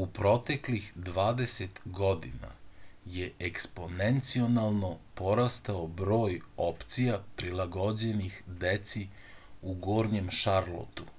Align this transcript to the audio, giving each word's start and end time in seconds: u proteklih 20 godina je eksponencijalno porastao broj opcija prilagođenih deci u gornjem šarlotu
u 0.00 0.06
proteklih 0.16 0.86
20 1.08 1.76
godina 1.98 2.48
je 3.18 3.28
eksponencijalno 3.50 4.90
porastao 5.22 5.84
broj 6.02 6.34
opcija 6.66 7.20
prilagođenih 7.42 8.42
deci 8.66 9.06
u 9.62 9.76
gornjem 9.88 10.34
šarlotu 10.42 11.10